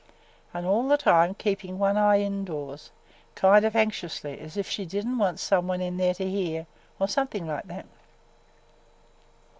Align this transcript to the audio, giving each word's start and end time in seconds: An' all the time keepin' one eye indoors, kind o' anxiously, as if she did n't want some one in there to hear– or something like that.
An' 0.51 0.65
all 0.65 0.87
the 0.87 0.97
time 0.97 1.35
keepin' 1.35 1.77
one 1.77 1.95
eye 1.95 2.21
indoors, 2.21 2.89
kind 3.35 3.63
o' 3.63 3.69
anxiously, 3.71 4.39
as 4.39 4.57
if 4.57 4.67
she 4.67 4.83
did 4.83 5.05
n't 5.05 5.19
want 5.19 5.39
some 5.39 5.67
one 5.67 5.79
in 5.79 5.97
there 5.97 6.15
to 6.15 6.27
hear– 6.27 6.65
or 6.99 7.07
something 7.07 7.45
like 7.45 7.67
that. 7.67 7.85